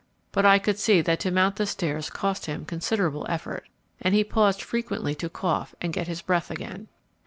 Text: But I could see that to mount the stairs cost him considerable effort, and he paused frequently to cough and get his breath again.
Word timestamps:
But 0.31 0.47
I 0.47 0.57
could 0.57 0.79
see 0.79 1.01
that 1.01 1.19
to 1.19 1.29
mount 1.29 1.57
the 1.57 1.67
stairs 1.67 2.09
cost 2.09 2.47
him 2.47 2.65
considerable 2.65 3.23
effort, 3.29 3.69
and 4.01 4.15
he 4.15 4.23
paused 4.23 4.63
frequently 4.63 5.13
to 5.13 5.29
cough 5.29 5.75
and 5.79 5.93
get 5.93 6.07
his 6.07 6.23
breath 6.23 6.49
again. 6.49 6.87